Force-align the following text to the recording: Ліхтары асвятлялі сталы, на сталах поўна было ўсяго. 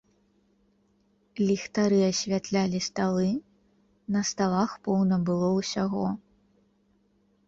Ліхтары 1.49 1.99
асвятлялі 2.11 2.79
сталы, 2.87 3.27
на 4.15 4.21
сталах 4.31 4.71
поўна 4.87 5.15
было 5.29 5.47
ўсяго. 5.59 6.07